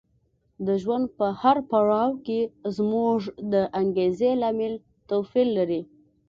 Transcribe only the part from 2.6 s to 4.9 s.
زموږ د انګېزې لامل